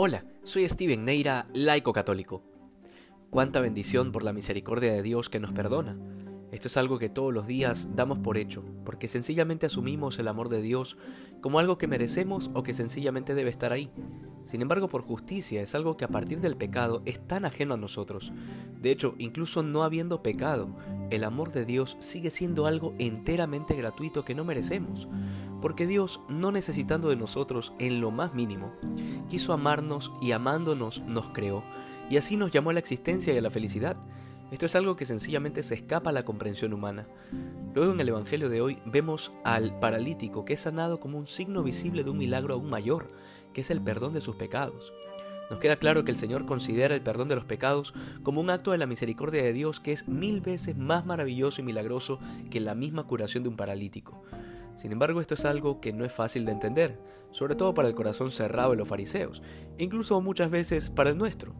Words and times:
Hola, 0.00 0.24
soy 0.44 0.68
Steven 0.68 1.04
Neira, 1.04 1.44
laico 1.54 1.92
católico. 1.92 2.44
Cuánta 3.30 3.60
bendición 3.60 4.12
por 4.12 4.22
la 4.22 4.32
misericordia 4.32 4.92
de 4.92 5.02
Dios 5.02 5.28
que 5.28 5.40
nos 5.40 5.50
perdona. 5.50 5.98
Esto 6.52 6.68
es 6.68 6.76
algo 6.76 7.00
que 7.00 7.08
todos 7.08 7.34
los 7.34 7.48
días 7.48 7.88
damos 7.96 8.20
por 8.20 8.38
hecho, 8.38 8.64
porque 8.84 9.08
sencillamente 9.08 9.66
asumimos 9.66 10.20
el 10.20 10.28
amor 10.28 10.50
de 10.50 10.62
Dios 10.62 10.96
como 11.40 11.58
algo 11.58 11.78
que 11.78 11.88
merecemos 11.88 12.48
o 12.54 12.62
que 12.62 12.74
sencillamente 12.74 13.34
debe 13.34 13.50
estar 13.50 13.72
ahí. 13.72 13.90
Sin 14.48 14.62
embargo, 14.62 14.88
por 14.88 15.02
justicia 15.02 15.60
es 15.60 15.74
algo 15.74 15.98
que 15.98 16.06
a 16.06 16.08
partir 16.08 16.40
del 16.40 16.56
pecado 16.56 17.02
es 17.04 17.20
tan 17.20 17.44
ajeno 17.44 17.74
a 17.74 17.76
nosotros. 17.76 18.32
De 18.80 18.90
hecho, 18.90 19.14
incluso 19.18 19.62
no 19.62 19.82
habiendo 19.82 20.22
pecado, 20.22 20.70
el 21.10 21.24
amor 21.24 21.52
de 21.52 21.66
Dios 21.66 21.98
sigue 22.00 22.30
siendo 22.30 22.66
algo 22.66 22.94
enteramente 22.98 23.74
gratuito 23.74 24.24
que 24.24 24.34
no 24.34 24.44
merecemos 24.44 25.06
porque 25.60 25.86
Dios, 25.86 26.20
no 26.28 26.52
necesitando 26.52 27.08
de 27.08 27.16
nosotros 27.16 27.72
en 27.78 28.00
lo 28.00 28.10
más 28.10 28.34
mínimo, 28.34 28.72
quiso 29.28 29.52
amarnos 29.52 30.12
y 30.20 30.32
amándonos 30.32 31.02
nos 31.02 31.28
creó, 31.30 31.64
y 32.10 32.16
así 32.16 32.36
nos 32.36 32.50
llamó 32.50 32.70
a 32.70 32.74
la 32.74 32.78
existencia 32.78 33.34
y 33.34 33.38
a 33.38 33.42
la 33.42 33.50
felicidad. 33.50 33.96
Esto 34.50 34.64
es 34.64 34.74
algo 34.74 34.96
que 34.96 35.04
sencillamente 35.04 35.62
se 35.62 35.74
escapa 35.74 36.08
a 36.08 36.12
la 36.12 36.24
comprensión 36.24 36.72
humana. 36.72 37.06
Luego 37.74 37.92
en 37.92 38.00
el 38.00 38.08
Evangelio 38.08 38.48
de 38.48 38.62
hoy 38.62 38.78
vemos 38.86 39.30
al 39.44 39.78
paralítico 39.78 40.46
que 40.46 40.54
es 40.54 40.60
sanado 40.60 41.00
como 41.00 41.18
un 41.18 41.26
signo 41.26 41.62
visible 41.62 42.02
de 42.02 42.10
un 42.10 42.16
milagro 42.16 42.54
aún 42.54 42.70
mayor, 42.70 43.10
que 43.52 43.60
es 43.60 43.70
el 43.70 43.82
perdón 43.82 44.14
de 44.14 44.22
sus 44.22 44.36
pecados. 44.36 44.94
Nos 45.50 45.60
queda 45.60 45.76
claro 45.76 46.04
que 46.04 46.12
el 46.12 46.16
Señor 46.16 46.46
considera 46.46 46.94
el 46.94 47.02
perdón 47.02 47.28
de 47.28 47.34
los 47.34 47.44
pecados 47.44 47.92
como 48.22 48.40
un 48.40 48.48
acto 48.48 48.72
de 48.72 48.78
la 48.78 48.86
misericordia 48.86 49.42
de 49.42 49.52
Dios 49.52 49.80
que 49.80 49.92
es 49.92 50.08
mil 50.08 50.40
veces 50.40 50.76
más 50.76 51.04
maravilloso 51.04 51.60
y 51.60 51.64
milagroso 51.64 52.18
que 52.50 52.60
la 52.60 52.74
misma 52.74 53.04
curación 53.04 53.42
de 53.42 53.50
un 53.50 53.56
paralítico. 53.56 54.22
Sin 54.78 54.92
embargo, 54.92 55.20
esto 55.20 55.34
es 55.34 55.44
algo 55.44 55.80
que 55.80 55.92
no 55.92 56.04
es 56.04 56.12
fácil 56.12 56.44
de 56.44 56.52
entender, 56.52 57.00
sobre 57.32 57.56
todo 57.56 57.74
para 57.74 57.88
el 57.88 57.96
corazón 57.96 58.30
cerrado 58.30 58.70
de 58.70 58.76
los 58.76 58.86
fariseos, 58.86 59.42
e 59.76 59.82
incluso 59.82 60.20
muchas 60.20 60.52
veces 60.52 60.88
para 60.88 61.10
el 61.10 61.18
nuestro, 61.18 61.52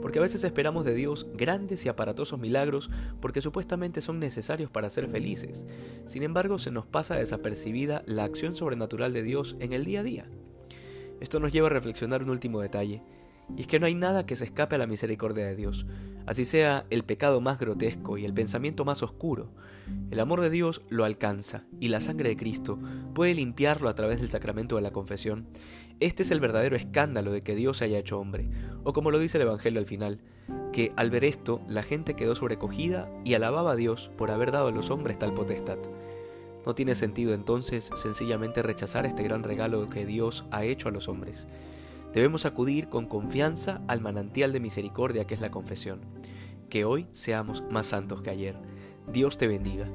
porque 0.00 0.18
a 0.18 0.22
veces 0.22 0.42
esperamos 0.42 0.86
de 0.86 0.94
Dios 0.94 1.26
grandes 1.34 1.84
y 1.84 1.90
aparatosos 1.90 2.40
milagros 2.40 2.90
porque 3.20 3.42
supuestamente 3.42 4.00
son 4.00 4.18
necesarios 4.18 4.70
para 4.70 4.88
ser 4.88 5.06
felices. 5.08 5.66
Sin 6.06 6.22
embargo, 6.22 6.58
se 6.58 6.70
nos 6.70 6.86
pasa 6.86 7.16
desapercibida 7.16 8.04
la 8.06 8.24
acción 8.24 8.54
sobrenatural 8.54 9.12
de 9.12 9.22
Dios 9.22 9.54
en 9.60 9.74
el 9.74 9.84
día 9.84 10.00
a 10.00 10.04
día. 10.04 10.26
Esto 11.20 11.40
nos 11.40 11.52
lleva 11.52 11.66
a 11.66 11.72
reflexionar 11.72 12.22
un 12.22 12.30
último 12.30 12.62
detalle, 12.62 13.02
y 13.56 13.62
es 13.62 13.66
que 13.66 13.78
no 13.78 13.86
hay 13.86 13.94
nada 13.94 14.26
que 14.26 14.36
se 14.36 14.44
escape 14.44 14.76
a 14.76 14.78
la 14.78 14.86
misericordia 14.86 15.46
de 15.46 15.56
Dios, 15.56 15.86
así 16.26 16.44
sea 16.44 16.86
el 16.90 17.04
pecado 17.04 17.40
más 17.40 17.58
grotesco 17.58 18.18
y 18.18 18.24
el 18.24 18.34
pensamiento 18.34 18.84
más 18.84 19.02
oscuro. 19.02 19.50
El 20.10 20.20
amor 20.20 20.40
de 20.40 20.50
Dios 20.50 20.82
lo 20.88 21.04
alcanza 21.04 21.64
y 21.80 21.88
la 21.88 22.00
sangre 22.00 22.28
de 22.28 22.36
Cristo 22.36 22.78
puede 23.14 23.34
limpiarlo 23.34 23.88
a 23.88 23.94
través 23.94 24.20
del 24.20 24.30
sacramento 24.30 24.76
de 24.76 24.82
la 24.82 24.92
confesión. 24.92 25.46
Este 26.00 26.22
es 26.22 26.30
el 26.30 26.40
verdadero 26.40 26.76
escándalo 26.76 27.32
de 27.32 27.42
que 27.42 27.54
Dios 27.54 27.78
se 27.78 27.84
haya 27.84 27.98
hecho 27.98 28.18
hombre, 28.18 28.48
o 28.84 28.92
como 28.92 29.10
lo 29.10 29.18
dice 29.18 29.38
el 29.38 29.42
Evangelio 29.42 29.80
al 29.80 29.86
final, 29.86 30.20
que 30.72 30.92
al 30.96 31.10
ver 31.10 31.24
esto 31.24 31.60
la 31.68 31.82
gente 31.82 32.14
quedó 32.14 32.34
sobrecogida 32.34 33.08
y 33.24 33.34
alababa 33.34 33.72
a 33.72 33.76
Dios 33.76 34.10
por 34.16 34.30
haber 34.30 34.52
dado 34.52 34.68
a 34.68 34.72
los 34.72 34.90
hombres 34.90 35.18
tal 35.18 35.34
potestad. 35.34 35.78
No 36.64 36.74
tiene 36.74 36.94
sentido 36.94 37.34
entonces 37.34 37.90
sencillamente 37.94 38.62
rechazar 38.62 39.04
este 39.04 39.22
gran 39.22 39.42
regalo 39.42 39.88
que 39.90 40.06
Dios 40.06 40.44
ha 40.50 40.64
hecho 40.64 40.88
a 40.88 40.92
los 40.92 41.08
hombres. 41.08 41.46
Debemos 42.12 42.44
acudir 42.44 42.88
con 42.88 43.06
confianza 43.06 43.82
al 43.88 44.00
manantial 44.00 44.52
de 44.52 44.60
misericordia 44.60 45.26
que 45.26 45.34
es 45.34 45.40
la 45.40 45.50
confesión. 45.50 46.00
Que 46.68 46.84
hoy 46.84 47.06
seamos 47.12 47.64
más 47.70 47.86
santos 47.86 48.22
que 48.22 48.30
ayer. 48.30 48.56
Dios 49.10 49.38
te 49.38 49.48
bendiga. 49.48 49.88